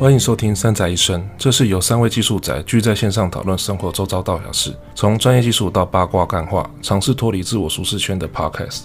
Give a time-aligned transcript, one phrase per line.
[0.00, 8.84] 欢迎收听《三宅一生》，这是由三位技术宅聚在线上讨论生活周遭大小事，从专业技术到八卦干话，尝试脱离自我舒适圈的 Podcast。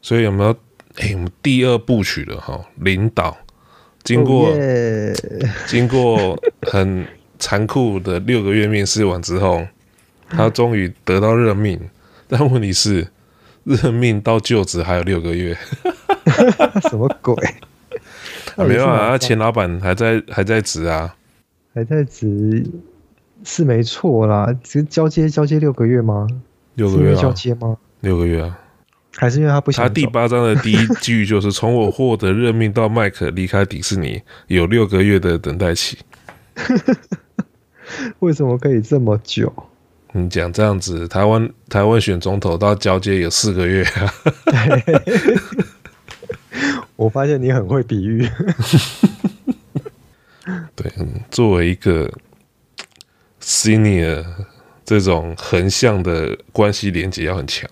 [0.00, 0.56] 所以有没有？
[0.96, 3.36] 哎，我们第二部曲了哈，领导
[4.02, 5.50] 经过、oh yeah.
[5.66, 7.06] 经过很
[7.38, 9.60] 残酷的六个月面试完之后，
[10.30, 11.78] 他终于得到任命，
[12.26, 13.08] 但问题是，
[13.62, 15.54] 任命到就职还有六个月。
[16.88, 17.34] 什么鬼？
[18.56, 21.14] 啊、没有啊，他前老板还在还在职啊，
[21.74, 22.64] 还在职
[23.44, 24.54] 是没错啦。
[24.62, 26.26] 其实交接交接六个月吗？
[26.74, 27.76] 六个月、啊、交接吗？
[28.00, 28.58] 六个月啊？
[29.16, 29.84] 还是因为他不想？
[29.86, 35.98] 他第八章的第一句就是： 从我获得任命到麦克离开迪士尼，有六个月的等待期。
[38.20, 39.52] 为什么可以这么久？
[40.12, 44.12] 你讲这样子，台湾台湾选总统到交接有四个月啊。
[46.96, 48.26] 我发现你很会比喻。
[50.74, 50.90] 对，
[51.30, 52.12] 作为一个
[53.40, 54.24] senior，
[54.84, 57.68] 这种横向的关系连接要很强。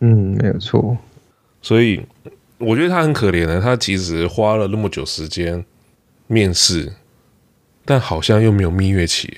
[0.00, 0.96] 嗯，没有错。
[1.60, 2.00] 所以
[2.58, 5.64] 我觉得他很可怜的，他其实花了那么久时间
[6.26, 6.94] 面试，
[7.84, 9.36] 但好像又没有蜜月期。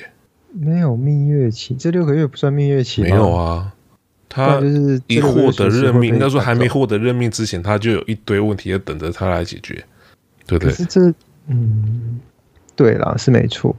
[0.52, 3.08] 没有蜜月期，这六个月不算蜜月期吗？
[3.08, 3.74] 没有啊。
[4.32, 9.84] 他就是一获得任命，应该说还没获得任命之前，他就有一堆问题要等着他来解决，
[10.46, 10.72] 对不对？
[10.72, 11.12] 是这，
[11.48, 12.20] 嗯，
[12.76, 13.74] 对啦，是没错。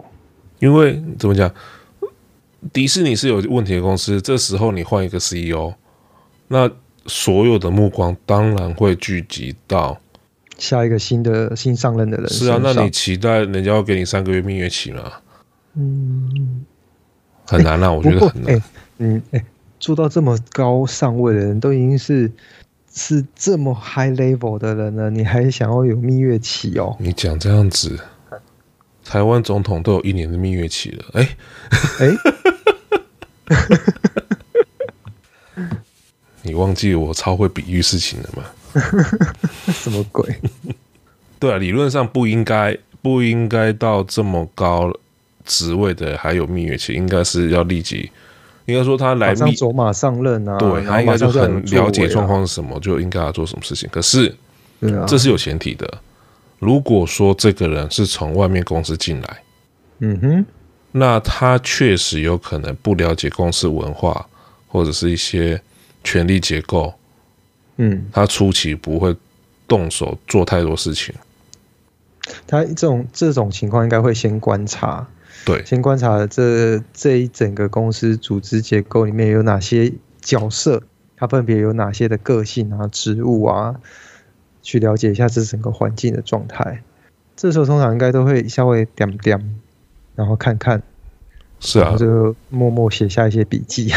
[0.59, 1.49] 因为怎么讲，
[2.73, 5.73] 迪士尼是有问题的公司，这时候你换一个 CEO，
[6.49, 6.69] 那
[7.05, 9.97] 所有的目光当然会聚集到
[10.57, 12.29] 下一个新的新上任的人。
[12.29, 15.11] 是啊，那你期待人家要给你三个月蜜月期吗？
[15.75, 16.65] 嗯，
[17.47, 18.53] 很难啊，欸、我觉得很难。
[18.53, 18.63] 欸、
[18.97, 19.45] 嗯，哎、欸。
[19.81, 22.31] 做到这么高上位的人都已经是
[22.93, 26.95] 是这么 high level 的人了，你还想要有蜜月期哦？
[26.99, 27.99] 你讲这样子，
[29.03, 31.35] 台湾总统都有一年的蜜月期了，哎
[31.99, 32.15] 哎，
[36.43, 38.43] 你忘记我超会比喻事情了吗？
[39.73, 40.39] 什么鬼？
[41.39, 44.95] 对啊，理论上不应该不应该到这么高
[45.43, 48.11] 职位的还有蜜月期，应该是要立即。
[48.65, 53.89] 应该说他来密走马上任啊，对，他应该就很了解状况是什么，就应该要做什么事情。
[53.91, 54.33] 可是，
[55.07, 55.91] 这是有前提的。
[56.59, 59.43] 如果说这个人是从外面公司进来，
[59.99, 60.45] 嗯哼，
[60.91, 64.27] 那他确实有可能不了解公司文化
[64.67, 65.59] 或者是一些
[66.03, 66.93] 权力结构，
[67.77, 69.15] 嗯，他初期不会
[69.67, 71.13] 动手做太多事情。
[72.45, 75.07] 他这种这种情况应该会先观察。
[75.43, 79.91] 对，先观察这这一整个公司组织结构里面有哪些
[80.21, 80.83] 角色，
[81.17, 83.75] 它分别有哪些的个性啊、职务啊，
[84.61, 86.83] 去了解一下这整个环境的状态。
[87.35, 89.57] 这时候通常应该都会稍微点点，
[90.15, 90.83] 然后看看，
[91.59, 93.91] 是啊，就默默写下一些笔记，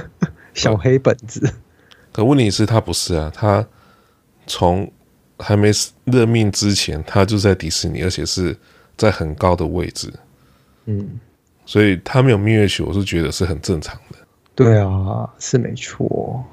[0.52, 1.50] 小黑本子。
[2.12, 3.66] 可问题是，他不是啊，他
[4.46, 4.90] 从
[5.38, 5.70] 还没
[6.04, 8.54] 任命之前，他就在迪士尼，而且是
[8.98, 10.12] 在很高的位置。
[10.90, 11.20] 嗯，
[11.64, 14.18] 所以他没有蜜月期，我是觉得是很正常的。
[14.56, 16.44] 对啊，是没错。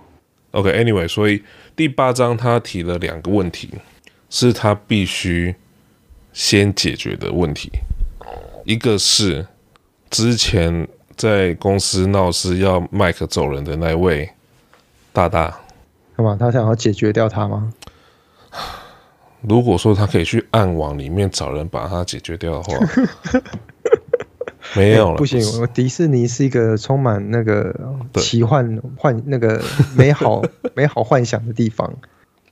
[0.52, 1.44] OK，Anyway，所以
[1.76, 3.70] 第八章他提了两个问题，
[4.30, 5.56] 是他必须
[6.32, 7.72] 先解决的问题。
[8.64, 9.46] 一个是
[10.10, 14.30] 之前在公司闹事要麦克走人的那位
[15.12, 15.60] 大大，
[16.16, 16.38] 干嘛？
[16.40, 17.74] 他想要解决掉他吗？
[19.42, 23.42] 如果说他可以去暗网里面找人把他解决掉的话。
[24.76, 25.40] 没有了，不行！
[25.62, 27.74] 我迪士尼是一个充满那个
[28.16, 29.64] 奇幻幻那个
[29.96, 30.42] 美好
[30.76, 31.92] 美好幻想的地方，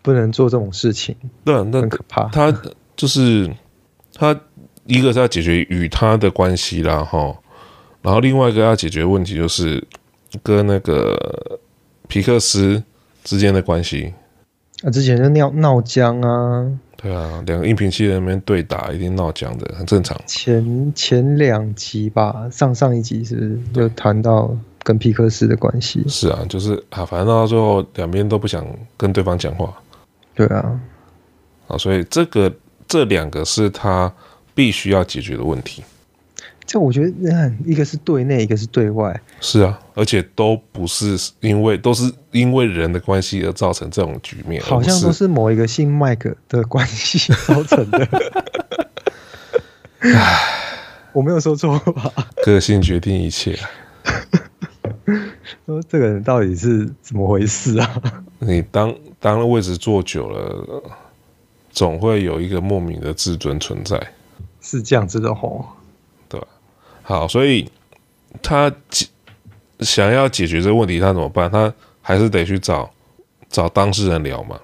[0.01, 1.15] 不能做这种事情。
[1.43, 2.23] 对，那很可怕。
[2.29, 2.53] 他
[2.95, 3.51] 就是
[4.13, 4.39] 他
[4.85, 7.35] 一个是要解决与他的关系啦，哈，
[8.01, 9.85] 然后另外一个要解决问题就是
[10.41, 11.59] 跟那个
[12.07, 12.83] 皮克斯
[13.23, 14.13] 之间的关系。
[14.83, 16.71] 啊，之前就闹闹僵啊。
[17.05, 20.19] 对啊，两个音频器在那边对打，一定闹僵的，很正常。
[20.25, 26.03] 前前两集吧，上上一集是不是就谈到跟皮克斯的关系？
[26.07, 28.65] 是啊，就是啊，反正到最后两边都不想
[28.97, 29.71] 跟对方讲话。
[30.33, 30.81] 对啊，
[31.67, 32.51] 啊，所以这个
[32.87, 34.11] 这两个是他
[34.55, 35.83] 必须要解决的问题。
[36.65, 39.21] 这我觉得，一个是对内，一个是对外。
[39.39, 48.07] 是啊，而且都不是因为都是因为人的关系而造成这种局面，好像都是某一个姓麦克的关系造成的。
[49.99, 50.39] 唉，
[51.13, 52.11] 我没有说错吧？
[52.43, 53.57] 个性决定一切。
[55.65, 58.01] 说这个人到底是怎么回事啊？
[58.39, 60.83] 你当当了位置坐久了，
[61.71, 63.99] 总会有一个莫名的自尊存在，
[64.61, 65.67] 是这样子的吼，对吧？
[67.07, 67.69] 好，所以
[68.41, 69.05] 他解
[69.81, 71.49] 想要解决这个问题，他怎么办？
[71.51, 71.71] 他
[72.01, 72.91] 还是得去找
[73.47, 74.59] 找当事人聊嘛。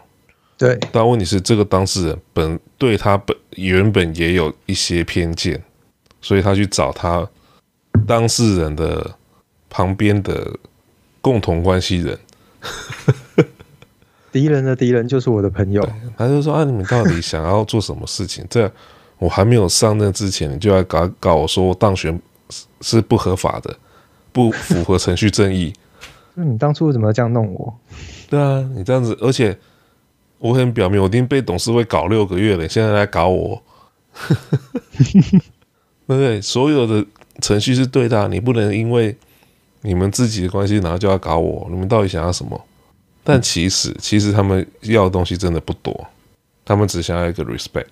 [0.57, 5.63] 对，但问题是，这个当事人本对他本原本也有一些偏见，
[6.19, 7.27] 所以他去找他
[8.07, 9.15] 当事人的
[9.69, 10.51] 旁边的
[11.21, 12.19] 共同关系人。
[14.31, 15.87] 敌人的敌人就是我的朋友。
[16.17, 18.43] 他就说：“啊，你们到底想要做什么事情？
[18.49, 18.71] 在
[19.17, 22.19] 我还没有上任之前，你就要搞搞我说我当选
[22.81, 23.77] 是不合法的，
[24.31, 25.73] 不符合程序正义。
[26.35, 27.73] 那你当初为什么要这样弄我？
[28.29, 29.57] 对啊，你这样子，而且
[30.37, 33.61] 我很表明，我已经被董事会搞六个月了，现在来搞我，
[34.97, 35.41] 对
[36.07, 36.41] 不对？
[36.41, 37.05] 所有的
[37.41, 39.15] 程序是对的，你不能因为
[39.81, 41.67] 你们自己的关系，然后就要搞我。
[41.69, 42.59] 你们到底想要什么？”
[43.23, 46.07] 但其实，其实他们要的东西真的不多，
[46.65, 47.85] 他们只想要一个 respect。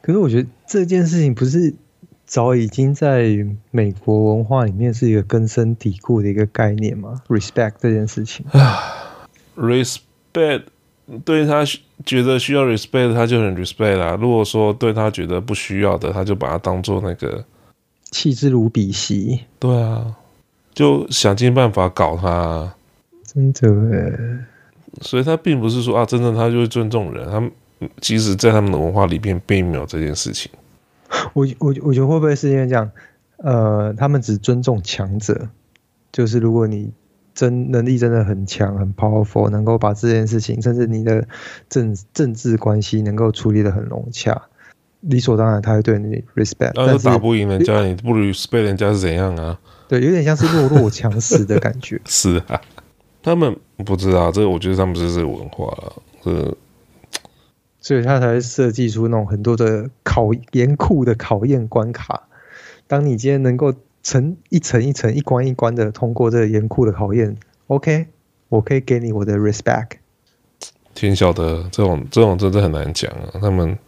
[0.00, 1.74] 可是我觉得这件事情不是
[2.26, 8.82] 早已经在美国文化里面是一个根深蒂固的一个概念嘛？respect 这件事情啊
[9.56, 10.64] ，respect
[11.24, 11.64] 对他
[12.04, 14.18] 觉得需要 respect，他就很 respect 啦。
[14.20, 17.44] 如果说对他觉得不需要的，他就把它当做那个
[18.10, 19.38] 弃之如敝屣。
[19.60, 20.16] 对啊，
[20.74, 22.74] 就想尽办法搞他。
[23.24, 24.18] 真的，
[25.00, 27.30] 所以他并不是说啊，真的他就会尊重人。
[27.30, 27.50] 他们
[28.00, 30.50] 其实，在他们的文化里面，并没有这件事情。
[31.34, 32.90] 我我我觉得会不会是因为这样？
[33.38, 35.48] 呃，他们只尊重强者，
[36.10, 36.90] 就是如果你
[37.34, 41.26] 真能力真的很强、很 powerful，能够把这件事情，甚至你的
[41.68, 44.40] 政政治关系能够处理的很融洽，
[45.00, 46.72] 理所当然他会对你 respect。
[46.74, 49.58] 但是打不赢人家，你不 respect 人家是怎样啊？
[49.86, 52.00] 对，有点像是弱肉强食的感觉。
[52.06, 52.60] 是啊。
[53.22, 53.54] 他们
[53.84, 55.92] 不知道这个，我觉得他们这是文化了，
[56.22, 56.56] 这个，
[57.86, 62.24] 所以他才会设计出那种很多的考严酷的考验关卡。
[62.88, 63.72] 当你今天能够
[64.02, 67.36] 层一层一层、一关一关的通过这个严酷的考验
[67.68, 68.08] ，OK，
[68.48, 69.90] 我可以给你我的 respect。
[70.94, 73.38] 天晓得这种这种真的很难讲啊。
[73.40, 73.78] 他们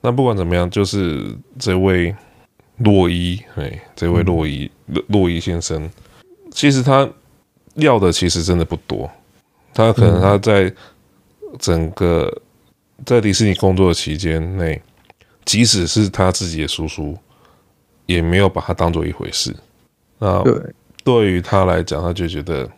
[0.00, 1.24] 那不管怎么样，就是
[1.56, 2.12] 这位
[2.78, 5.88] 洛伊，哎，这位洛伊洛洛伊先生，
[6.50, 7.08] 其实他。
[7.74, 9.10] 要的其实真的不多，
[9.74, 10.72] 他可能他在
[11.58, 12.40] 整个
[13.04, 14.80] 在迪士尼工作的期间内，
[15.44, 17.16] 即使是他自己的叔叔，
[18.06, 19.54] 也没有把他当做一回事。
[20.18, 22.70] 那对对于他来讲，他就觉得，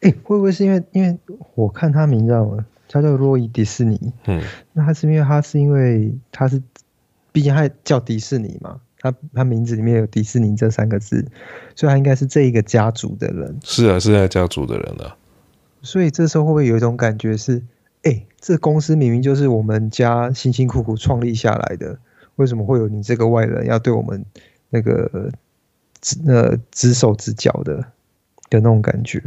[0.00, 1.18] 哎，会不会是因为因为
[1.54, 4.42] 我看他名叫他叫洛伊迪士尼，嗯，
[4.72, 6.62] 那他是因为他是因为他是，
[7.32, 8.80] 毕竟他叫迪士尼嘛。
[8.98, 11.24] 他他名字里面有迪士尼这三个字，
[11.76, 13.56] 所以他应该是这一个家族的人。
[13.62, 15.14] 是啊，是在家族的人啊。
[15.82, 17.62] 所以这时候会不会有一种感觉是，
[18.06, 21.98] 哎、欸，这公司明明就是我们家辛辛苦苦创立下来的，
[22.36, 24.24] 为什么会有你这个外人要对我们
[24.70, 25.30] 那个
[26.00, 27.76] 指呃指手指脚的
[28.48, 29.20] 的那种感觉？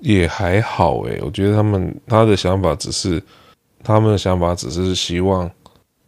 [0.00, 3.22] 也还好哎、欸，我觉得他们他的想法只是
[3.84, 5.48] 他们的想法只是希望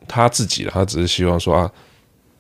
[0.09, 1.73] 他自己，他只是希望说啊。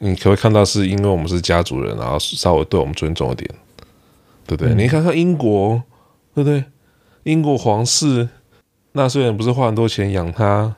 [0.00, 3.50] 你可不可以看到，是因为我们是家族人，然后稍微对我们尊重一点，
[4.46, 4.72] 对不对？
[4.72, 5.82] 嗯、你看看英国，
[6.36, 6.62] 对不对？
[7.24, 8.28] 英国皇室，
[8.98, 10.74] 纳税人不是花很多钱养它？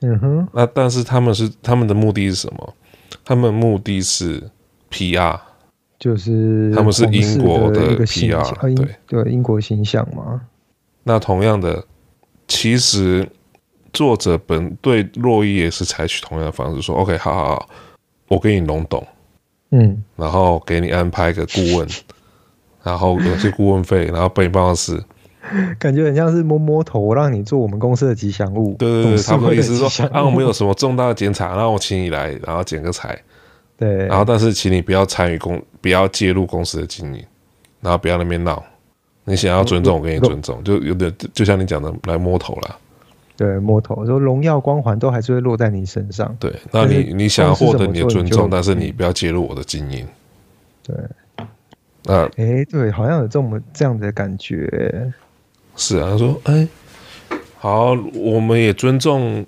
[0.00, 0.48] 嗯哼。
[0.54, 2.74] 那但是他们是他们的目的是什么？
[3.24, 4.42] 他们目的是
[4.90, 5.38] PR，
[5.98, 10.40] 就是他们是英国的 PR，对对，英国形象嘛。
[11.04, 11.84] 那同样的，
[12.48, 13.28] 其实
[13.92, 17.68] 作者本对洛伊也是采取同样的方式说：“OK，好好好。”
[18.28, 19.04] 我给你弄懂，
[19.70, 21.88] 嗯，然后给你安排一个顾问，
[22.82, 25.02] 然后有些顾问费，然后帮你办公室，
[25.78, 28.74] 感觉很像是摸摸头，我让你做我们公司的吉祥物。
[28.78, 33.18] 对对对，他们的意思是说，啊，我们有什么重大的检查，让我请你来，然后剪个彩，
[33.76, 37.24] 对，然后但是请你不要参与公，不要介入公司的经营，
[37.80, 38.62] 然后不要那边闹，
[39.24, 42.76] 你想要尊重，我给你尊重，就有点就像你讲的来摸头了。
[43.36, 46.36] 对，摸头说荣耀光环都还是会落在你身上。
[46.38, 50.06] 对，那你你想要获得你的尊重，但是你不要介入我的经营。
[50.82, 50.94] 对，
[52.04, 55.10] 那哎，对，好像有这么这样的感觉。
[55.80, 56.68] 是啊，他说，哎，
[57.56, 59.44] 好，我们也尊重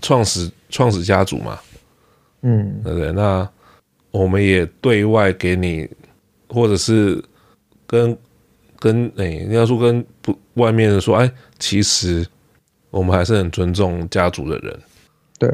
[0.00, 1.58] 创始创始家族嘛。
[2.42, 3.12] 嗯，对不对？
[3.12, 3.46] 那
[4.10, 5.88] 我们也对外给你，
[6.48, 7.22] 或者是
[7.86, 8.16] 跟
[8.78, 12.26] 跟哎，你要说跟不外面的说，哎，其实。
[12.92, 14.76] 我们还是很尊重家族的人，
[15.38, 15.48] 对。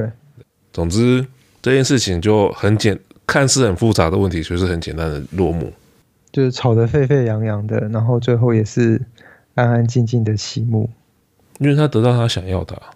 [0.73, 1.23] 总之
[1.61, 5.71] 这件事情就很简，看似很复杂的问题，就是很简单的落幕，
[6.33, 8.99] 就是吵得沸沸扬扬的，然后最后也是
[9.57, 10.89] 安安静静的息幕，
[11.59, 12.91] 因为他得到他想要的啊。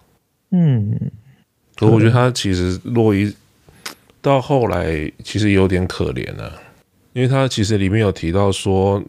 [0.51, 0.97] 嗯，
[1.75, 3.35] 可我觉得他其实洛伊
[4.21, 6.53] 到后来其实有点可怜了，
[7.13, 9.03] 因为他其实里面有提到说，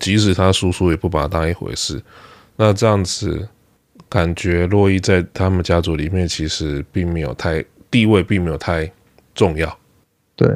[0.00, 2.02] 即使他叔叔也不把他当一回事，
[2.56, 3.48] 那这样子
[4.08, 8.90] 感觉洛伊在他们家族里面其实并没有太地位，并没有太
[9.34, 9.78] 重要。
[10.36, 10.48] 对，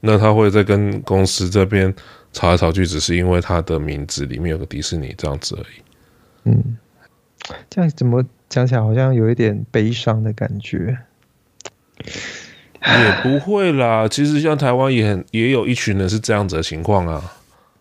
[0.00, 1.94] 那他会在跟公司这边
[2.38, 5.82] 吵来吵去，只是因为他的名字里面有个迪士尼这样子而已。
[6.44, 6.76] 嗯，
[7.68, 8.24] 这样怎么？
[8.48, 10.96] 讲起来好像有一点悲伤的感觉，
[12.00, 14.08] 也不会啦。
[14.08, 17.22] 其实像台湾也很也有一群人是这样子的情况啊。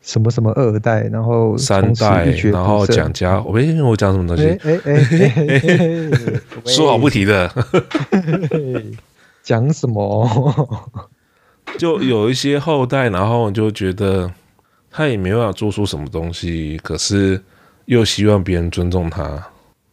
[0.02, 4.44] 什么什么二代，然后三代，然后蒋家，我没我讲什么东西？
[4.64, 4.94] 哎哎
[5.48, 7.50] 哎，说好不提的。
[9.44, 10.90] 讲什么？
[11.80, 14.32] 就有一些后代，然后就觉得
[14.98, 17.39] 他也没办法做出什么东西，可是
[17.86, 19.48] 又希望别人尊重他。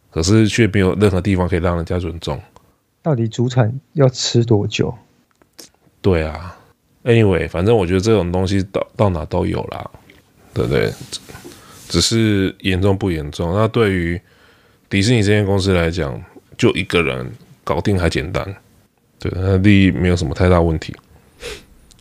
[0.09, 2.41] 可是却没有任何地方可以让人家尊重。
[3.03, 4.91] 到底主产要吃多久？
[6.01, 6.57] 对啊
[7.03, 9.87] ，Anyway，反正我觉得这种东西到到哪都有啦，
[10.55, 10.91] 对不对？
[11.87, 13.53] 只是严重不严重？
[13.53, 14.19] 那对于
[14.89, 16.19] 迪士尼这间公司来讲，
[16.57, 17.31] 就一个人
[17.63, 18.43] 搞定还简单，
[19.19, 20.95] 对，那利益没有什么太大问题。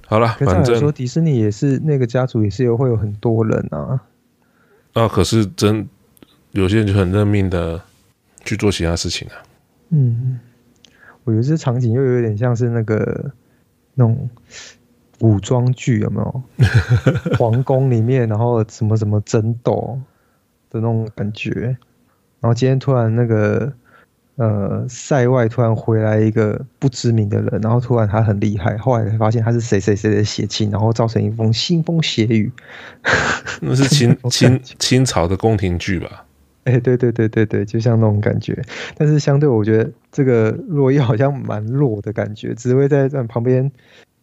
[0.06, 4.02] 好了，反正说迪士尼也是那个家族也是有会有很多人啊。
[4.92, 5.88] 啊，可是真
[6.52, 7.80] 有些人就很认命的。
[8.46, 9.40] 去做其他事情啊。
[9.88, 10.38] 嗯，
[11.24, 13.32] 我觉得这场景又有点像是那个
[13.94, 14.28] 那种
[15.18, 16.42] 古装剧，有没有？
[17.40, 19.98] 皇宫里面，然后什么什么争斗
[20.68, 21.74] 的那种感觉。
[22.40, 23.72] 然后今天突然那个
[24.36, 32.50] 呃塞外突然回来一个不知名的人，然后突然他很厉害，后来才发现他是谁谁谁的血亲，然后造成一封腥风血雨。
[33.60, 36.24] 那是清 清清朝的宫廷剧吧？
[36.64, 38.60] 哎、欸，对对对对对，就像那种感觉，
[38.96, 43.70] 但是相对我觉得这个洛伊好像蛮弱的感觉，只会在这旁边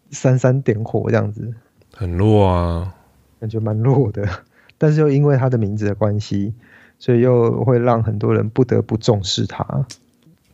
[0.10, 1.54] 闪闪点火这样子，
[1.94, 2.96] 很弱啊，
[3.40, 4.28] 感觉蛮弱的。
[4.80, 6.52] 但是又因为他的名字的关系，
[6.98, 9.86] 所以又会让很多人不得不重视他。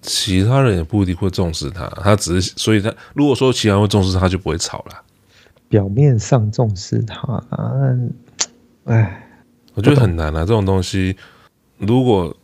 [0.02, 5.04] 其他人也不一定会重视他，他只是所以他如果说其他人会重视他，就不会吵了。
[5.70, 7.44] 表面上重视他，
[8.86, 9.28] 哎，
[9.74, 11.16] 我觉得很难啊，这种东西。
[11.78, 12.36] 如果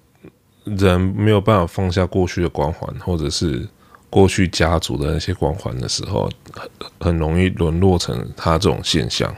[0.65, 3.67] 人没有办法放下过去的光环，或者是
[4.09, 6.69] 过去家族的那些光环的时候，很
[6.99, 9.33] 很容易沦落成他这种现象。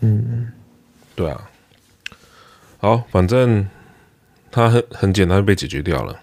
[0.00, 0.52] 嗯，
[1.14, 1.50] 对啊。
[2.78, 3.68] 好，反正
[4.50, 6.16] 他很很简单被解决掉了，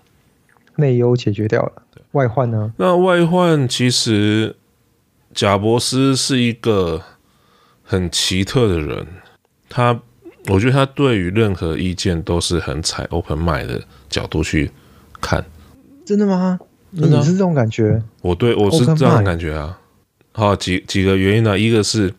[0.78, 1.84] 内忧解决掉了。
[2.12, 2.74] 外患呢？
[2.78, 4.56] 那外患其实
[5.34, 7.02] 贾伯斯是一个
[7.84, 9.08] 很奇特的人，
[9.70, 10.00] 他。
[10.48, 14.70] 我觉得他对于任何意见都是很采 open mind 的角度去
[15.20, 15.44] 看。
[16.06, 16.60] 真的吗？
[16.96, 18.00] 真的、啊、是这种感觉？
[18.22, 19.76] 我对我是这样的感觉啊。
[20.34, 21.58] 好，几几个原因呢、啊？
[21.58, 22.14] 一个是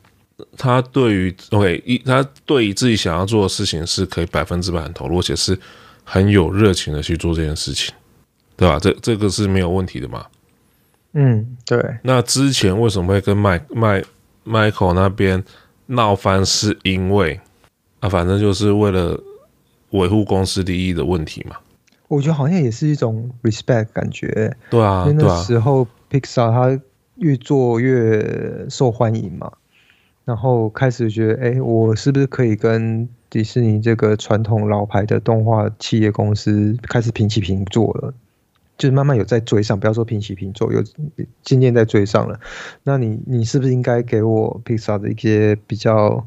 [0.58, 5.56] 他对于 OK 一，他对于自己想要做的事情是可以百分之百很投入，而且是
[6.02, 7.94] 很有热情的去做这件事情，
[8.56, 8.78] 对吧？
[8.78, 10.26] 这这个是没有问题的嘛。
[11.12, 11.98] 嗯，对。
[12.02, 14.02] 那之前为什么会跟麦麦
[14.44, 15.42] Michael 那边
[15.86, 16.44] 闹翻？
[16.44, 17.40] 是因为
[18.00, 19.18] 啊，反正就是为了
[19.90, 21.56] 维护公司利益的问题嘛。
[22.08, 24.56] 我觉得好像也是一种 respect 感觉。
[24.70, 26.80] 对啊，因为那时候 Pixar 它
[27.16, 29.50] 越做越受欢迎嘛，
[30.24, 38.14] 然后开始觉得，哎，我是不是可以跟迪士尼这个传统老牌的动画企业公司开始平起平坐了？
[38.78, 40.82] 就是慢慢有在追上，不要说平起平坐，有
[41.42, 42.40] 渐渐在追上了。
[42.82, 46.26] 那你你是不是应该给我 Pixar 的一些比较？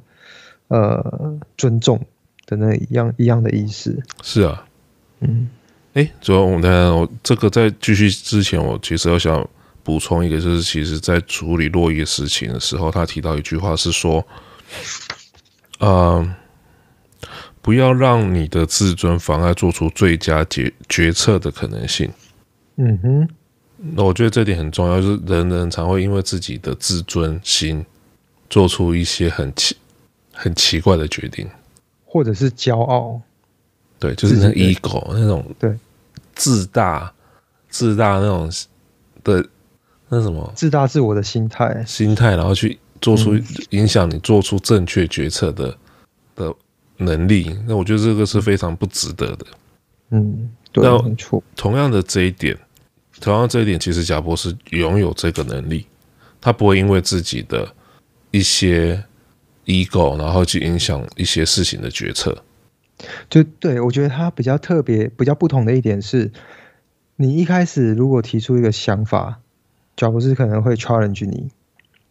[0.71, 1.99] 呃，尊重
[2.45, 3.99] 的那一样一样的意思。
[4.21, 4.67] 是啊，
[5.19, 5.49] 嗯，
[5.93, 9.49] 哎、欸，主要我们我这个在继续之前，我其实要想
[9.81, 14.23] 补充一个，就是其实在处理洛伊的事情的时候，他提到一句话是说，
[15.79, 16.35] 呃，
[17.63, 22.11] 不要让你的自尊妨碍做出最佳决决策的可能性。
[22.79, 23.29] 嗯哼，
[23.77, 27.85] 那我觉得这点很重要，就是人人常会因为自己的自尊心
[28.49, 29.77] 做出一些很奇。
[30.41, 31.45] 很奇怪的决定，
[32.05, 33.19] 或者是骄傲，
[33.99, 35.77] 对，就是那 ego 那种对
[36.33, 37.13] 自大、
[37.67, 38.49] 自大那种
[39.21, 39.45] 的
[40.07, 43.37] 那什么自大自我的心态，心态，然后去做出
[43.71, 45.77] 影响你做出正确决策的、
[46.37, 46.55] 嗯、的
[46.95, 47.53] 能力。
[47.67, 49.45] 那我觉得这个是非常不值得的。
[50.11, 51.43] 嗯，对，没错。
[51.57, 52.57] 同样的这一点，
[53.19, 55.85] 同样这一点，其实贾博士拥有这个能力，
[56.41, 57.73] 他不会因为自己的
[58.31, 59.03] 一些。
[59.65, 62.43] ego，然后去影响一些事情的决策，
[63.29, 66.31] 就对，我觉得他比较特别、比较不同的一点是，
[67.17, 69.41] 你一开始如果提出一个想法，
[69.95, 71.49] 贾博士可能会 challenge 你，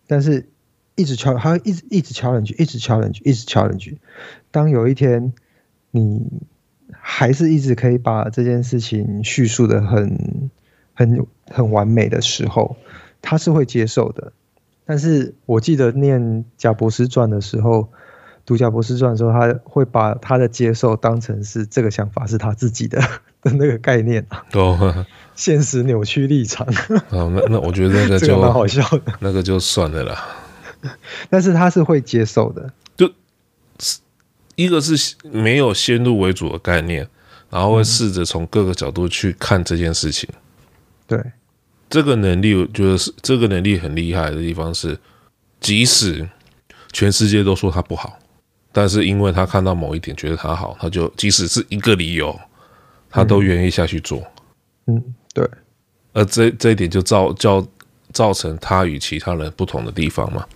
[0.06, 0.48] 但是
[0.94, 3.96] 一直 challenge，他会一直一直 challenge，一直 challenge，一直 challenge。
[4.52, 5.32] 当有一天
[5.90, 6.28] 你
[6.92, 10.48] 还是一直可以把这件事情叙述得很
[10.98, 12.76] 很很完美的时候，
[13.22, 14.32] 他是会接受的。
[14.84, 17.88] 但是我记得念贾伯斯传的时候，
[18.44, 22.98] 读贾伯斯传的时候，他会把他的接受当成是这个想法是他自己的
[23.40, 24.44] 的那个概念啊。
[24.54, 26.66] 哦，现实扭曲立场。
[27.10, 30.26] 哦，那那我觉得那个就蛮好笑的，那个就算了啦。
[31.30, 33.08] 但是他是会接受的，就
[34.56, 37.06] 一个是没有先入为主的概念，
[37.50, 40.28] 然后会试着从各个角度去看这件事情。
[41.08, 41.20] 对。
[41.90, 44.98] 这个能力，我觉得是这个能力很厉害的地方是，
[45.58, 46.28] 即使
[46.92, 48.18] 全世界都说他不好，
[48.72, 52.38] 但是因为他看到某一点觉得他好，他就即使是一个理由，
[53.08, 54.22] 他都愿意下去做。
[54.86, 55.48] 嗯，对。
[56.12, 57.66] 而这这一点就造造
[58.12, 60.46] 造成他与其他人不同的地方嘛？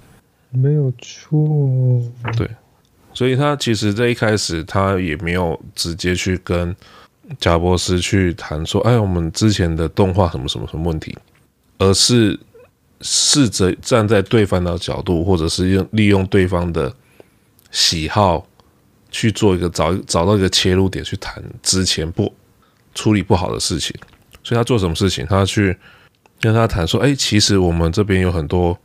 [0.50, 2.02] 没有错。
[2.36, 2.46] 对，
[3.14, 6.76] 所以他其实在一开始他也没有直接去跟。
[7.38, 11.16] 贾伯斯去谈说：“哎，我们之前的动画什么什么什么问题？”
[11.78, 12.38] 而是
[13.00, 16.94] 试着站在对方的角度，或者是用利用对方的
[17.70, 18.46] 喜好
[19.10, 22.32] 去做一个找找到一个切入点去谈之前不
[22.94, 23.96] 处理不好的事情。
[24.44, 25.24] 所以他做什么事情？
[25.26, 25.76] 他去
[26.40, 28.76] 跟他谈说：“哎，其实我们这边有很多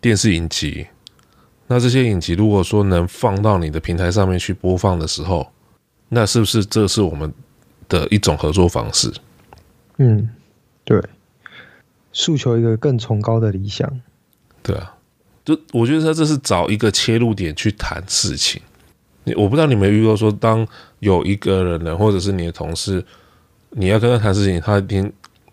[0.00, 0.86] 电视影集，
[1.68, 5.50] 那这些影集如果说能放到你的平台上面去播放的时候，
[6.08, 7.32] 那是不是这是我们？”
[7.88, 9.12] 的一种合作方式，
[9.98, 10.28] 嗯，
[10.84, 11.02] 对，
[12.12, 14.00] 诉求一个更崇高的理想，
[14.62, 14.94] 对啊，
[15.44, 18.60] 就我觉得他这是找一个切入点去谈事情。
[19.24, 20.66] 你我不知道你们遇到说，当
[20.98, 23.02] 有一个人呢，或者是你的同事，
[23.70, 25.10] 你要跟他谈事情，他已经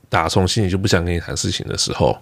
[0.10, 2.18] 打从心里就不想跟你谈事情的时候，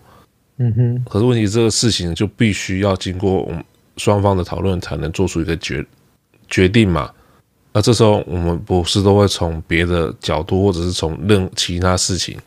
[0.57, 1.03] 嗯哼。
[1.09, 3.63] 可是问题，这个事情就必须要经过我们
[3.97, 5.83] 双方的讨论，才能做出一个决
[6.47, 7.11] 决定嘛。
[7.71, 12.37] 那这时候我们不是都会从别的角度，或者是从任其他事情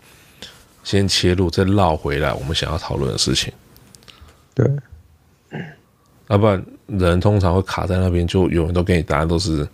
[0.82, 3.52] 先切入，再绕回来我们想要讨论的事情。
[4.54, 4.68] 对，
[6.28, 9.66] 要不然人通常会卡在那边，就永远都给你答案都是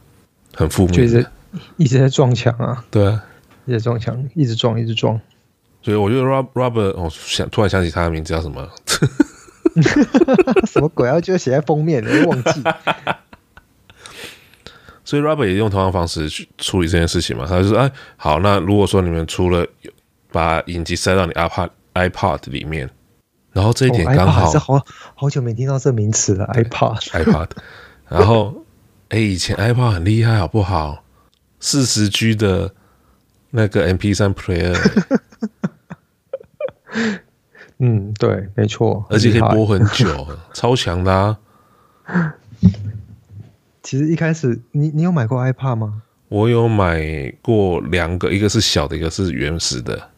[0.54, 1.30] 很负面的，
[1.78, 2.84] 一直在撞墙啊。
[2.90, 3.24] 对啊，
[3.64, 5.18] 一直撞墙，一直撞，一直撞。
[5.82, 8.68] 所以我觉得 Rob Robert，我想突然想起他的名字叫什么？
[10.66, 11.18] 什么鬼啊？
[11.20, 12.62] 就写在封面，你忘记。
[15.08, 17.46] 所以 Robert 也用同样方式去处理这件事情嘛？
[17.48, 19.66] 他就说：“哎，好，那如果说你们出了
[20.30, 22.90] 把影集塞到你 iPod iPod 里面，
[23.54, 27.48] 然后这一点刚好、哦、是好好久没听到这名词了，iPod iPod，
[28.06, 28.54] 然后
[29.08, 31.02] 哎，以前 iPod 很厉害，好不好？
[31.58, 32.70] 四十 G 的
[33.52, 34.76] 那个 MP3 player，
[37.80, 41.38] 嗯，对，没错，而且可以播很久，超强的啊。”
[43.88, 46.02] 其实一开始，你你有买过 iPad 吗？
[46.28, 50.10] 我有买过两个，一个是小的，一个是原始的。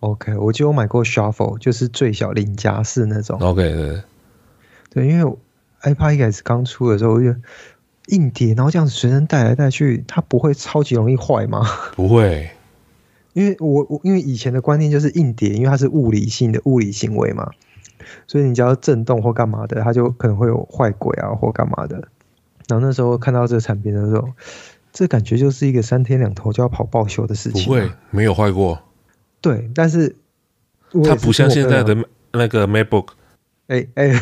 [0.00, 3.40] OK，我就有买过 Shuffle，就是最小领夹式那种。
[3.40, 4.02] OK，对，
[4.90, 5.36] 对，因为
[5.84, 7.34] iPad 一开始刚出的时候，我就
[8.08, 11.66] 硬碟，然后这样子随身带来带去，它不会超级容易坏吗？
[11.96, 12.50] 不会，
[13.32, 17.50] 因为我我因为以前的观念就是硬碟，因为它是物理性的物理行为嘛，
[18.26, 22.06] 所以你只要震动或干嘛的，它就可能会有坏轨啊或干嘛的。
[22.68, 24.28] 然后那时候看到这个产品的时候，
[24.92, 27.64] 这感觉就是一个三天两头就要跑报修的事情。
[27.64, 28.82] 不会，没有坏过。
[29.40, 30.16] 对，但是
[31.04, 31.96] 它不像现在的
[32.32, 33.08] 那个 MacBook。
[33.66, 34.12] 哎哎，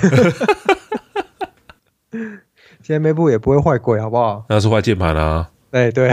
[2.83, 4.45] 现在 MacBook 也不会坏鬼，好不好？
[4.49, 5.51] 那是坏键盘啊。
[5.71, 6.13] 哎，对，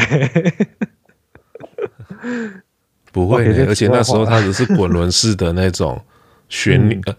[3.11, 5.99] 不会，而且那时候它只是滚轮式的那种
[6.47, 7.15] 旋钮、嗯、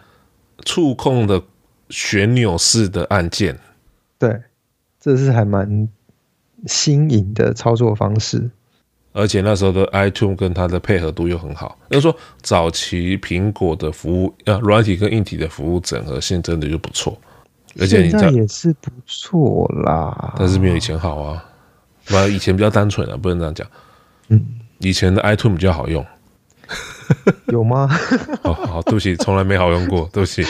[0.64, 1.42] 触控的
[1.88, 3.58] 旋钮式的按键。
[4.18, 4.40] 对。
[5.00, 5.88] 这是还蛮
[6.66, 8.50] 新颖的操作方式，
[9.12, 11.78] 而且那时候的 iTunes 跟它的配合度又很好。
[11.88, 17.18] 就是说，早期苹果的服务啊，软体跟硬体的服务整合性真的就不错。
[17.78, 21.44] 而且你现在也是不错啦，但是没有以前好啊。
[22.04, 23.66] 不，以前比较单纯啊，不能这样讲。
[24.28, 24.44] 嗯，
[24.78, 26.04] 以前的 iTunes 比较好用，
[27.46, 27.88] 有吗？
[28.42, 30.42] 哦，好，对不起，从来没好用过，对不起。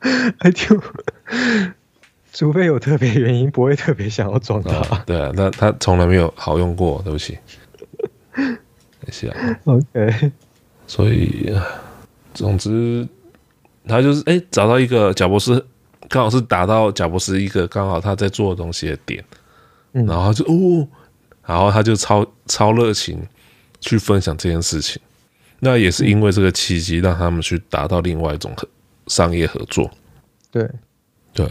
[0.40, 0.82] iTunes。
[2.32, 4.74] 除非有特别原因，不会特别想要装它。
[4.76, 5.02] 哦。
[5.06, 7.38] 对啊，那它从来没有好用过，对不起。
[8.34, 9.60] 没事啊。
[9.64, 10.32] OK。
[10.86, 11.54] 所以，
[12.34, 13.06] 总之，
[13.86, 15.64] 他就是哎、欸，找到一个贾博士，
[16.08, 19.24] 刚好是打到贾博士一个刚好他在做的东西的点，
[19.92, 20.86] 嗯、然后就哦，
[21.46, 23.20] 然后他就超超热情，
[23.80, 25.00] 去分享这件事情。
[25.60, 28.54] 那也是因为这个契机，让他们去达到另外一种
[29.06, 29.90] 商业合作。
[30.50, 30.68] 对，
[31.32, 31.48] 对，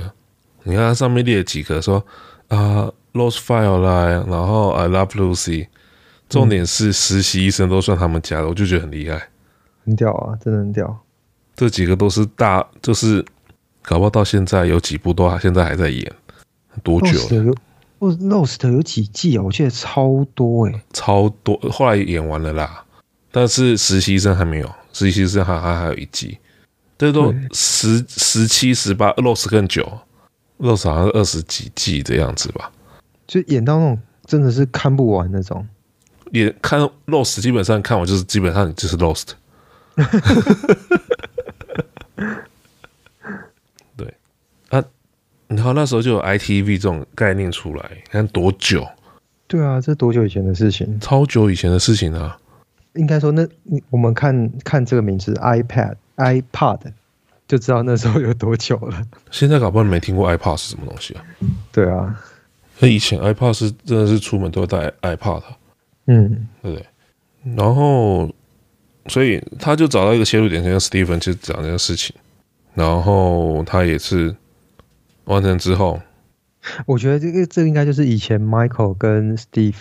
[0.63, 2.05] 你看它上面列了几个说
[2.47, 5.67] 啊，Lost File 啦，然后 I Love Lucy，
[6.29, 9.29] 重点是实习医生都算他们家的，我就觉得很厉害，
[9.85, 10.99] 很屌啊，真的很屌。
[11.55, 13.23] 这几个都是大，就是
[13.81, 16.11] 搞不好到现在有几部都现在还在演，
[16.83, 17.53] 多久了？
[17.99, 19.43] 哦，Lost 有几季啊？
[19.43, 22.83] 我记得超多诶、欸，超多，后来演完了啦。
[23.31, 26.37] 但是实习生还没有，实习生还还还有一季。
[26.97, 29.99] 这都十十七十八，Lost 更久
[30.61, 32.71] ，Lost 好像是二十几季的样子吧？
[33.27, 35.67] 就演到那种真的是看不完那种。
[36.31, 39.31] 也看 Lost，基本上看完就是基本上你就是 Lost。
[43.97, 44.13] 对
[44.69, 44.81] 啊，
[45.47, 48.87] 然后那时候就有 ITV 这种概念出来，你看多久？
[49.47, 50.99] 对啊，这多久以前的事情？
[51.01, 52.37] 超久以前的事情啊！
[52.93, 53.45] 应该说，那
[53.89, 55.95] 我们看看这个名字 iPad。
[56.17, 56.79] iPod
[57.51, 59.05] 就知道那时候有多久了。
[59.29, 61.25] 现在搞不好没听过 iPod 是什么东西啊？
[61.69, 62.17] 对啊，
[62.79, 65.43] 那以前 iPod 是真的是出门都要带 iPod，
[66.05, 66.85] 嗯，对不对？
[67.57, 68.33] 然后，
[69.07, 72.15] 所以他就找到一个切入点，像 Steven 去讲这件事情。
[72.73, 74.33] 然后他也是
[75.25, 75.99] 完成之后，
[76.85, 79.75] 我觉得这个这个应该就是以前 Michael 跟 Steve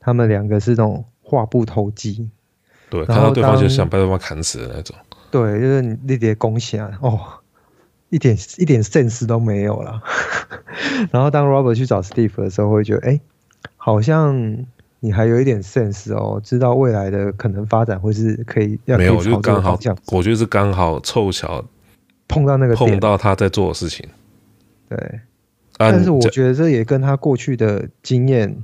[0.00, 2.28] 他们两个是那种话不投机，
[2.90, 4.96] 对，看到对方就想把对方砍死的那种。
[5.32, 7.18] 对，就是你那点贡献哦，
[8.10, 10.02] 一点一点 sense 都没有了。
[11.10, 13.18] 然后当 Robert 去找 Steve 的时候，会觉得，哎，
[13.78, 14.66] 好像
[15.00, 21.64] 你还有一点 sense 哦，知道未来的可能发展会是可以要没有，就刚好，我觉得是刚好凑巧
[22.28, 24.06] 碰到那个碰到他在做的事情。
[24.90, 25.20] 对，
[25.78, 28.54] 但是我觉得这也跟他过去的经验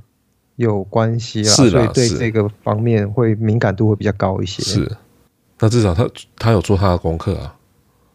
[0.55, 4.61] 有关系啊，是所以对这个方面会敏感度会比较高一些。
[4.61, 4.95] 是。
[5.59, 7.55] 那至少他他有做他的功课啊，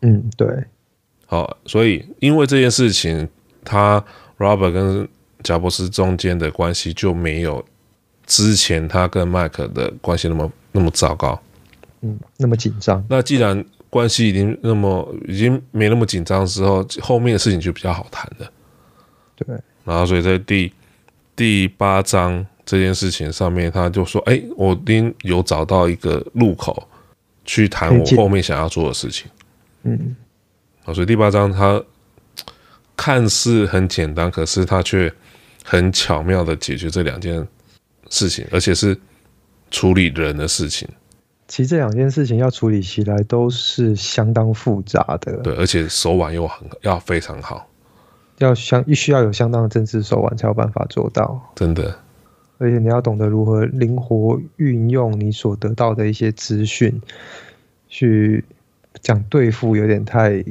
[0.00, 0.48] 嗯，对，
[1.26, 3.28] 好，所以因为这件事情，
[3.62, 4.02] 他
[4.38, 5.06] Robert 跟
[5.42, 7.62] 贾伯斯中间的关系就没有
[8.26, 11.38] 之前他跟麦克的关系那么那么糟糕，
[12.00, 13.04] 嗯，那么紧张。
[13.10, 18.50] 那既然关系已经那么已经没那么紧张之后，后面的事情就比较好谈的，
[19.36, 19.56] 对。
[19.84, 20.72] 然后所以在第
[21.36, 26.82] 第八章这件事情上面，他就说：“哎，我已经有找到一个入口。”
[27.44, 29.30] 去谈我后面想要做的事情，
[29.82, 30.16] 嗯，
[30.86, 31.82] 所以第八章它
[32.96, 35.12] 看似很简单，可是它却
[35.62, 37.46] 很巧妙的解决这两件
[38.08, 38.98] 事情，而且是
[39.70, 40.88] 处理人的事情。
[41.46, 47.68] 其实这两件事情要处理起来都是相当复杂的，对，而且手腕又很要非常好，
[48.38, 51.98] 要相必须要有相当的政治手腕才有办法做到，真的。
[52.58, 57.02] 而且你要懂得如何灵活运用你所得到的一些资讯，
[57.88, 58.44] 去
[59.00, 60.44] 讲对付有点太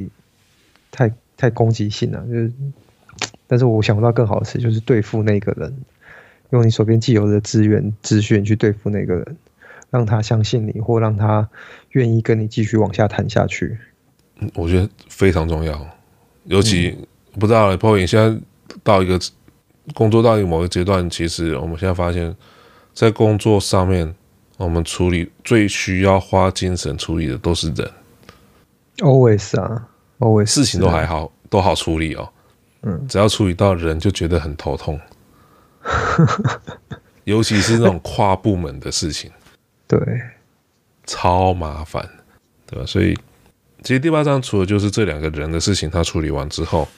[0.90, 2.22] 太太攻击性了。
[2.26, 2.52] 就是，
[3.46, 5.74] 但是我想不到更好的事，就是对付那个人，
[6.50, 9.36] 用你手边既有的资源资讯去对付那个人，
[9.90, 11.48] 让他相信你，或让他
[11.92, 13.78] 愿意跟你继续往下谈下去。
[14.54, 15.86] 我觉得非常重要，
[16.44, 17.06] 尤其、嗯、
[17.40, 18.38] 不知道影现在
[18.82, 19.18] 到一个。
[19.92, 22.34] 工作到某个阶段，其实我们现在发现，
[22.94, 24.14] 在工作上面，
[24.56, 27.90] 我们处理最需要花精神处理的都是人。
[28.98, 29.88] Always 啊
[30.20, 32.28] ，Always 事情都还好，都好处理哦。
[32.82, 34.98] 嗯，只要处理到人，就觉得很头痛。
[37.24, 39.30] 尤其是那种跨部门的事情，
[39.86, 39.98] 对，
[41.04, 42.08] 超麻烦，
[42.66, 42.86] 对吧？
[42.86, 43.14] 所以，
[43.82, 46.88] 其实第八章除了就是这两个人的事情，他处理完之后。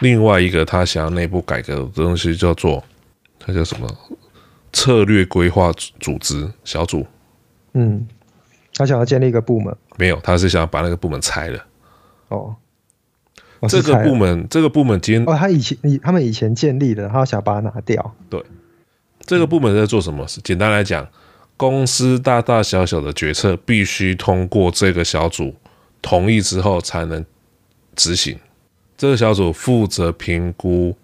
[0.00, 2.82] 另外一个他想要内部改革的东西叫做，
[3.38, 3.88] 他叫什么？
[4.72, 7.06] 策略规划组织小组。
[7.72, 8.06] 嗯，
[8.74, 9.74] 他想要建立一个部门。
[9.96, 11.64] 没有，他是想要把那个部门拆了。
[12.28, 12.54] 哦，
[13.68, 18.14] 这个部门，这个部门今天哦，他以前以他们以前建立的，他想把它拿掉。
[18.28, 18.42] 对，
[19.20, 20.40] 这个部门在做什么事？
[20.42, 21.08] 简单来讲，
[21.56, 25.54] 公司大大小小的决策必须通过这个小组
[26.02, 27.24] 同意之后才能
[27.94, 28.38] 执行。
[28.96, 30.96] 这个小组负责评估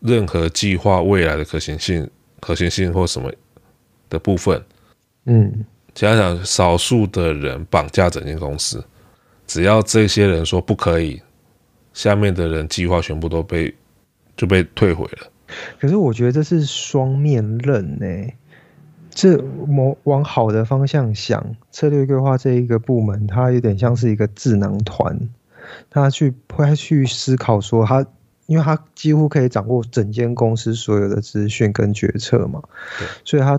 [0.00, 2.08] 任何计划未来的可行性、
[2.40, 3.32] 可行性或什么
[4.08, 4.62] 的部分。
[5.24, 8.84] 嗯，想想少数的人绑架整间公司，
[9.46, 11.20] 只要这些人说不可以，
[11.92, 13.74] 下面的人计划全部都被
[14.36, 15.30] 就被退回了。
[15.80, 18.32] 可是我觉得这是双面刃呢。
[19.10, 19.36] 这
[19.68, 25.18] 往往好的方向想，策略规划这一个部门，它有点像是一个智囊团。
[25.90, 28.06] 他去会去思考说他，
[28.46, 32.62] 因为他几乎可以掌握整间公司所有的资讯跟决策嘛，
[33.24, 33.58] 所以他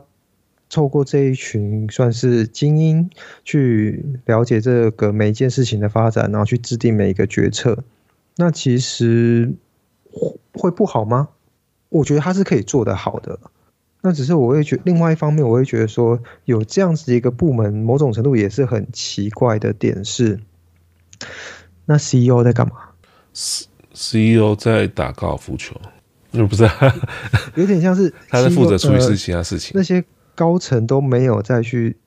[0.69, 3.09] 透过这一群算是精英
[3.43, 7.83] 去了解这个每一件事情的发展，然后去制定每一个决策。
[8.35, 9.53] 那其实
[10.53, 11.29] 会不好吗？
[11.89, 13.39] 我觉得他是可以做得好的。
[14.01, 20.39] 那只是我会觉，另外一方面，我会觉得说，有这样子一个部门，某种程度也是很奇怪的点是，
[21.87, 22.75] 那 CEO 在干嘛
[23.93, 25.73] ？CEO 在打高尔夫球，
[26.31, 26.69] 不是？
[27.55, 29.71] 有点像是 他在负责处理事其他事情。
[29.73, 30.03] 那些
[30.35, 31.97] 高层都没有再去，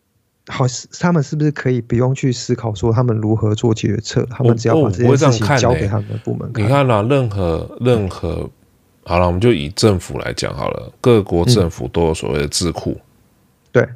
[0.47, 0.65] 好，
[1.01, 4.25] 他们是不是可以不用去思考说他们如何做决策？
[4.31, 6.65] 他们只要把这件事情交给他们的部门看。
[6.65, 8.49] 你看啊，任何任何。
[9.03, 12.97] 好了，我们就以政府来讲好了，各国政府都有所谓的智库。
[13.73, 13.89] 对，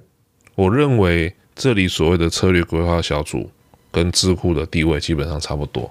[0.56, 3.50] 我认为这里所谓的策略规划小组
[3.94, 5.88] 跟智库的地位基本上差不多。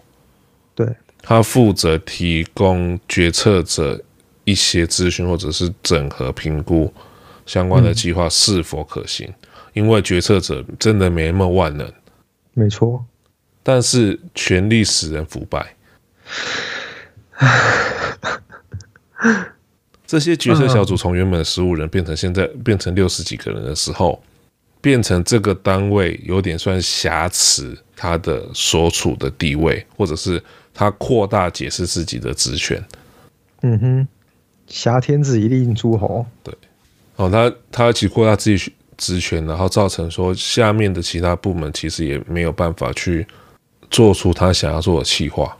[0.76, 0.86] 对，
[1.22, 3.98] 他负责提供决策者
[4.44, 6.94] 一些资讯，或者是整合评估
[7.46, 9.34] 相关的计划是否可行，
[9.72, 11.90] 因为决策者真的没那么万能。
[12.54, 13.06] 没错，
[13.64, 15.74] 但是权力使人腐败。
[20.06, 24.22] 这些决策小组从原本的十五人变成现在变成六十几个人的时候，
[24.80, 30.42] 变成这个单位有点算挟持他的所处的地位，或者是
[30.74, 32.84] 他扩大解释自己的职权。
[33.62, 34.08] 嗯哼，
[34.68, 36.26] 挟天子以令诸侯。
[36.44, 36.54] 对，
[37.16, 43.26] 哦，他他一起扩大自己职权，然后造成说下面的其他部门其实也没有办法去
[43.90, 45.58] 做出他想要做的企划。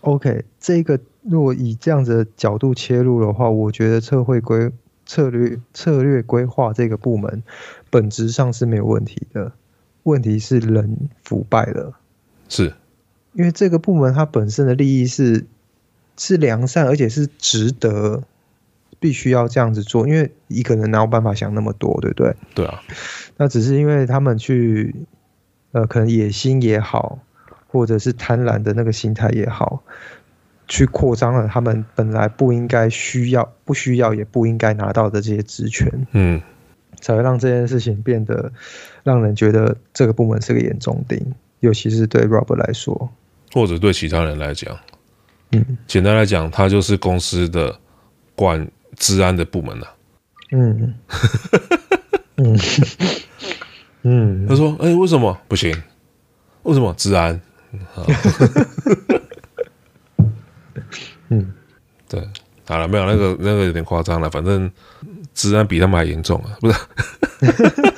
[0.00, 0.98] OK，这个。
[1.26, 4.70] 如果以这样子的角度切入的话，我觉得测绘规
[5.06, 7.42] 策略策略规划这个部门
[7.88, 9.50] 本质上是没有问题的，
[10.04, 11.92] 问题是人腐败了。
[12.48, 12.72] 是，
[13.32, 15.44] 因为这个部门它本身的利益是
[16.16, 18.22] 是良善，而且是值得
[18.98, 22.34] 必须要这样子做，因为一个人哪有办法想那么多，对不对？
[22.54, 22.80] 对啊，
[23.36, 24.94] 那只是因为他们去
[25.72, 27.18] 呃，可能野心也好，
[27.66, 29.82] 或者是贪婪的那个心态也好。
[30.66, 36.40] 去扩张了他们本来不应该需要、不需要也不应该拿到的这些职权，嗯，
[37.00, 38.52] 才会让这件事情变得
[39.02, 41.20] 让人觉得这个部门是个眼中钉，
[41.60, 43.10] 尤其是对 Robert 来说，
[43.52, 44.76] 或者对其他人来讲，
[45.52, 47.78] 嗯，简单来讲，他就是公司的
[48.34, 49.94] 管治安的部门了，
[50.52, 50.94] 嗯，
[52.36, 52.58] 嗯，
[54.02, 55.36] 嗯，他说：“哎、欸，为什么？
[55.48, 55.74] 不行？
[56.64, 56.92] 为什么？
[56.94, 57.40] 治安？”
[61.30, 61.52] 嗯，
[62.08, 62.22] 对，
[62.66, 64.70] 好了，没有那个那个有点夸张了，反正
[65.34, 66.78] 治安比他们还严重啊，不是？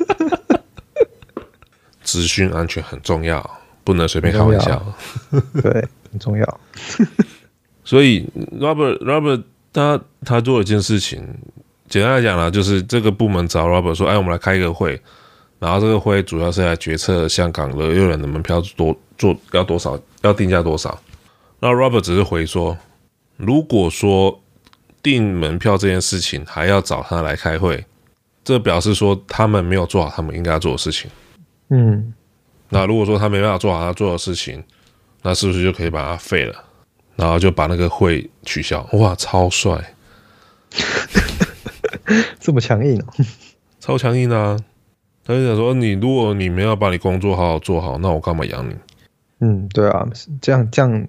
[2.02, 3.48] 资讯安全很重要，
[3.84, 4.82] 不能随便开玩笑。
[5.62, 6.60] 对，很重要。
[7.84, 8.26] 所以
[8.58, 11.22] Robert Robert 他他做了一件事情，
[11.88, 15.00] 简单来讲呢，就是这个部门找 Robert 说：“哎，我们来开一个会，
[15.58, 20.98] 然后这个会主要是来决策香港的游览的门票多做要多少，要定价多少。”
[21.60, 22.76] 那 Robert 只是回说。
[23.36, 24.40] 如果说
[25.06, 27.86] 订门票这件事情还要找他来开会，
[28.42, 31.08] 这表示说他们没有做好他们应该要做的事情。
[31.68, 32.12] 嗯，
[32.70, 34.64] 那如果说他没办法做好他做的事情，
[35.22, 36.56] 那是不是就可以把他废了，
[37.14, 38.84] 然后就把那个会取消？
[38.94, 39.94] 哇，超帅！
[42.40, 43.06] 这么强硬哦，
[43.78, 44.58] 超强硬啊！
[45.24, 48.74] 他就想说，你如果你没有把你工作好好做好，那我干嘛养你？
[49.38, 50.04] 嗯，对啊，
[50.42, 51.06] 这样这样。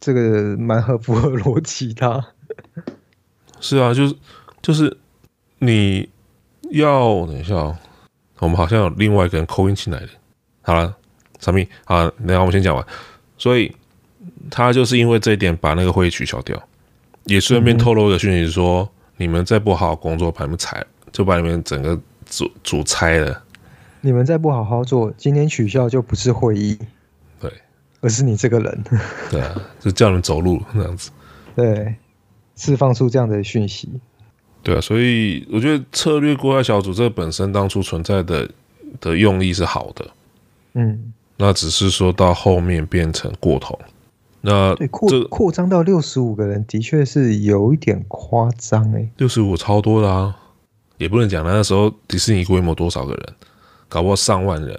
[0.00, 2.24] 这个蛮合符合逻辑的，
[3.60, 4.14] 是啊，就是
[4.62, 4.96] 就是
[5.58, 6.08] 你
[6.70, 7.76] 要等一下哦，
[8.38, 10.08] 我们好像有另外一个人扣音进来的。
[10.62, 10.94] 好了，
[11.38, 12.84] 小米，好，等下我们先讲完。
[13.38, 13.74] 所以
[14.50, 16.60] 他就是因为这一点把那个会议取消掉，
[17.24, 23.42] 也顺便透露一个讯息说，嗯、你们再不好好工作，把你们裁，就把你们整个组组拆了。
[24.02, 26.78] 你们再不好好做，今天取消就不是会议。
[27.38, 27.50] 对
[28.00, 28.84] 而是你这个人，
[29.30, 31.10] 对啊，就叫人走路那样子，
[31.54, 31.94] 对，
[32.60, 33.88] 释放出这样的讯息，
[34.62, 38.48] 对啊，所以我觉得策略规划小组这本身当初存在的
[39.00, 40.06] 的用意是好的，
[40.74, 43.78] 嗯，那只是说到后面变成过头，
[44.42, 50.36] 那对扩扩张到六十五个人，的确是有一点夸张哎，六十五超多啦，啊，
[50.98, 53.34] 也不能讲那时候迪士尼规模多少个人，
[53.88, 54.78] 搞不好上万人。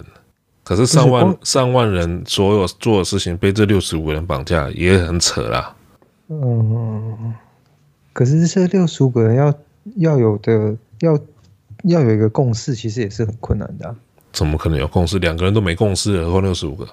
[0.63, 5.75] 可是上万上万人所有做的事情被这六十五个人绑架，也很扯啦。
[6.29, 7.33] 嗯，
[8.21, 9.51] 可是这六十五个人要
[9.95, 11.17] 要有的要
[11.85, 13.95] 要有一个共识，其实也是很困难的啊。
[14.31, 15.17] 怎么可能有共识？
[15.17, 16.87] 两个人都没共识，何况六十五个？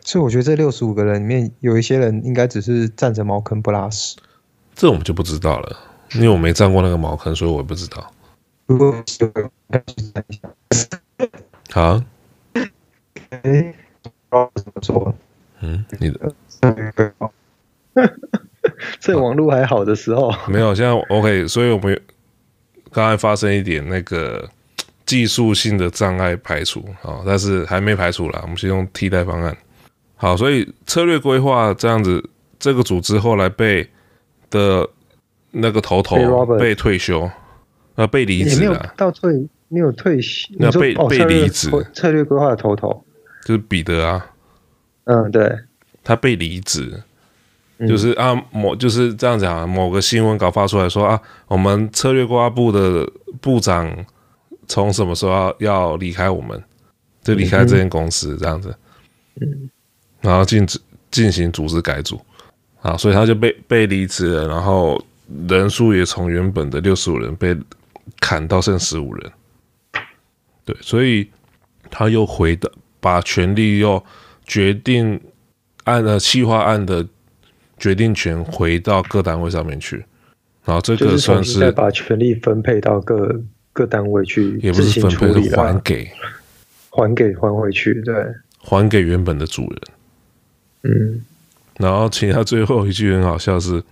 [0.00, 4.16] 所以我觉得这六十五个人里面有一些人应该只是站着茅坑不拉屎。
[4.74, 5.78] 这我们就不知道了。
[6.16, 8.12] 因为我没站过那个茅坑，所以我也不知道。
[8.66, 8.92] 如果
[11.70, 12.02] 好，
[13.44, 13.72] 哎，
[14.28, 15.14] 怎么做？
[15.60, 16.34] 嗯，你的。
[19.00, 22.00] 这网络还好的时候，没有，现在 OK，所以我们
[22.92, 24.48] 刚才发生一点那个
[25.04, 29.56] 技术性的障碍排除啊，但是还没排除啦，我们先用替代方案。
[30.14, 32.22] 好，所以策略规划这样子，
[32.58, 33.88] 这个组织后来被
[34.48, 34.88] 的
[35.50, 37.28] 那个头头被退休，
[37.96, 38.94] 呃，被离职了。
[38.96, 39.32] 到退
[39.68, 41.68] 没有退休，那被被离职。
[41.92, 43.04] 策略规划的头头
[43.44, 44.30] 就是彼得啊，
[45.04, 45.52] 嗯，对，
[46.04, 47.02] 他被离职。
[47.88, 53.04] 就是啊，某就是这样讲啊，某个新闻稿发出来说啊，我们策略规划部的
[53.40, 53.92] 部长
[54.68, 56.62] 从什么时候要要离开我们，
[57.24, 58.72] 就离开这间公司这样子，
[59.40, 59.68] 嗯，
[60.20, 60.64] 然后进
[61.10, 62.20] 进行组织改组
[62.82, 65.04] 啊，所以他就被被离职了，然后
[65.48, 67.56] 人数也从原本的六十五人被
[68.20, 69.32] 砍到剩十五人，
[70.64, 71.28] 对，所以
[71.90, 74.00] 他又回到把权力又
[74.44, 75.20] 决定
[75.82, 77.04] 按了企划案的。
[77.82, 79.96] 决定权回到各单位上面去，
[80.64, 83.42] 然后这个算是再把权力分配到各
[83.72, 86.08] 各单位去，也不是分配，是还给，
[86.90, 88.14] 还给还回去，对，
[88.60, 89.80] 还给原本的主人。
[90.84, 91.24] 嗯，
[91.78, 93.82] 然后其他最后一句很好笑是，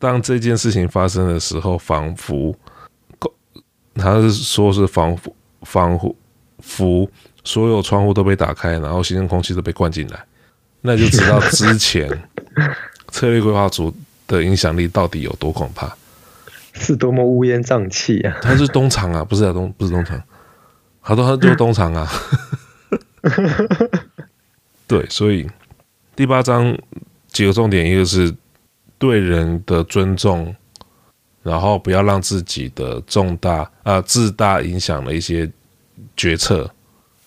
[0.00, 2.52] 当这件事情发生的时候，仿佛，
[3.94, 5.96] 他是说是仿佛仿
[6.58, 7.08] 佛
[7.44, 10.18] 所有窗户都被打开，然后新鲜空气都被灌进来，
[10.80, 12.10] 那就知道之前。
[13.10, 13.94] 策略规划组
[14.26, 15.94] 的影响力到底有多可怕？
[16.72, 18.38] 是多么乌烟瘴气啊！
[18.40, 20.22] 他是东厂啊，不是啊，东不是东厂，
[21.00, 22.08] 好多他就是东厂啊。
[24.86, 25.46] 对，所以
[26.14, 26.78] 第八章
[27.28, 28.32] 几个重点，一个是
[28.98, 30.54] 对人的尊重，
[31.42, 35.50] 然后不要让自己的重大啊、呃、自大影响了一些
[36.16, 36.70] 决策。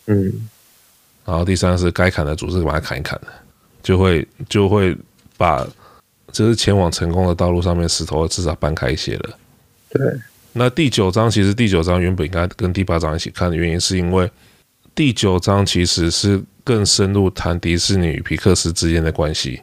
[0.05, 0.47] 嗯，
[1.25, 3.19] 然后第三是该砍的组织把它砍一砍，
[3.83, 4.97] 就会就会。
[5.37, 5.67] 把
[6.31, 9.37] 就是前往成功的道路上面石头至少搬开一些了。
[9.89, 10.01] 对，
[10.53, 14.29] 那第九章其实第九章原本应该跟第八章一起看的原因，是因为
[14.95, 19.61] 第九章其实是更深入谈迪士尼与皮克斯之间的关系。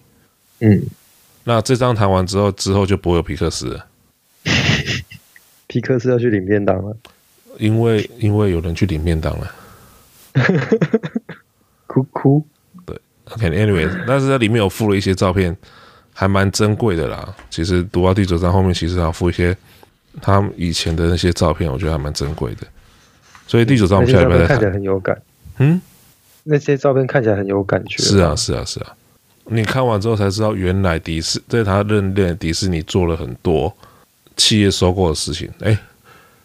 [0.61, 0.83] 嗯，
[1.45, 3.87] 那这章谈完之后，之后就不会有皮克斯了。
[5.67, 6.97] 皮克斯要去领便当了，
[7.59, 9.55] 因为因为有人去领便当了。
[11.87, 12.47] 哭 哭。
[13.35, 15.57] OK，Anyway，但是它里面有附了一些照片，
[16.13, 17.33] 还蛮珍贵的啦。
[17.49, 19.57] 其实读到第九章后面，其实要附一些
[20.21, 22.67] 他们以前的那些照片，我觉得还蛮珍贵的。
[23.47, 25.17] 所以第九章我们下礼拜再看起来很有感。
[25.59, 25.81] 嗯，
[26.43, 28.03] 那些照片看起来很有感觉。
[28.03, 28.93] 是啊，是啊，是啊。
[29.45, 33.73] 你看完之后才知道，原来迪士在他认定迪士尼做了很多
[34.37, 35.49] 企业收购的事情。
[35.61, 35.79] 哎，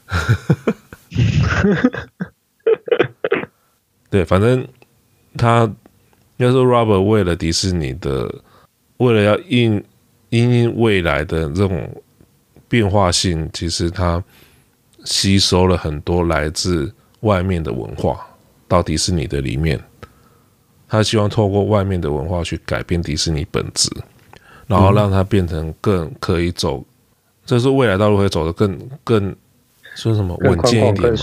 [4.12, 4.68] 对，反正
[5.36, 5.68] 他。
[6.38, 8.30] 要说 Robert 为了迪士尼的，
[8.98, 9.82] 为了要应
[10.30, 11.90] 因应未来的这种
[12.68, 14.22] 变化性，其实他
[15.06, 18.20] 吸收了很多来自外面的文化
[18.68, 19.82] 到迪士尼的里面。
[20.90, 23.90] 他希望透过外面的文化去改变迪士尼本质，
[24.68, 26.84] 然后让它变成更可以走，
[27.46, 29.36] 这是未来道路会走得更更
[29.96, 31.18] 说什么稳健一点嘛？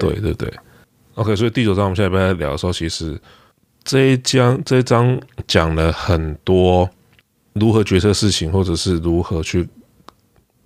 [0.00, 0.50] 对对对。
[1.16, 3.20] OK，所以第九章我们下礼拜来聊的时候，其实。
[3.84, 6.88] 这一章这一章讲了很多
[7.52, 9.68] 如何决策事情，或者是如何去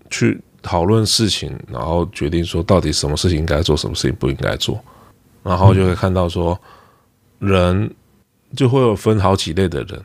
[0.09, 4.81] 去讨论事情，然后决定说到底什么事情应该做，什么事情不应该做，
[5.43, 6.59] 然后就会看到说
[7.41, 7.93] 人
[8.57, 10.01] 就会有分好几类的人，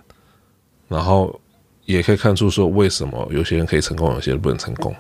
[0.88, 1.40] 然后
[1.86, 4.94] 也可以看出说为什么有些人可以成功，有些人不能成功。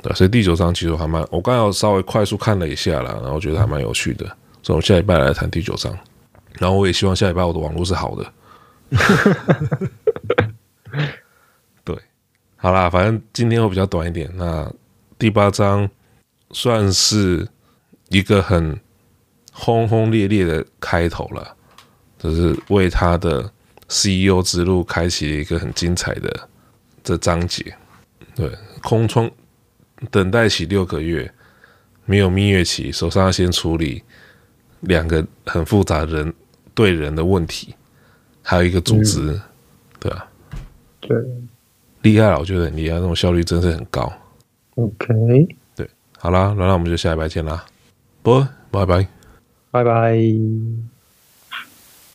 [0.00, 4.24] 对，所以第九章其实还蛮，我刚刚稍微快速看了一下啦，然后觉得还蛮有趣的，
[4.62, 5.94] 所以我们下礼拜来谈第九章。
[6.58, 8.32] 然后我也希望下礼拜我的网络是好的。
[11.84, 11.96] 对，
[12.56, 14.30] 好啦，反正今天会比较短一点。
[14.34, 14.72] 那
[15.18, 15.88] 第八章
[16.50, 17.46] 算是
[18.08, 18.80] 一个很
[19.52, 21.56] 轰轰烈烈的开头了，
[22.18, 23.52] 就是为他的
[23.88, 26.48] CEO 之路开启了一个很精彩的
[27.04, 27.76] 这章节。
[28.34, 28.50] 对，
[28.82, 29.30] 空窗
[30.10, 31.30] 等待期六个月，
[32.04, 34.02] 没有蜜月期，手上要先处理
[34.80, 36.34] 两个很复杂的人。
[36.78, 37.74] 对人的问题，
[38.40, 39.42] 还有一个组织，嗯、
[39.98, 40.28] 对吧？
[41.00, 41.16] 对，
[42.02, 44.12] 厉害了，我觉得很厉害，那种效率真是很高。
[44.76, 47.66] OK，对，好啦，那我们就下礼拜见啦，
[48.22, 49.08] 不，拜拜，
[49.72, 50.16] 拜拜。